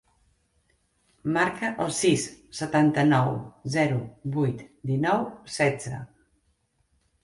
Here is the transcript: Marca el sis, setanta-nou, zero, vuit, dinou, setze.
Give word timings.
Marca 1.35 1.69
el 1.85 1.93
sis, 1.99 2.25
setanta-nou, 2.61 3.31
zero, 3.79 4.03
vuit, 4.41 4.69
dinou, 4.95 5.33
setze. 5.63 6.07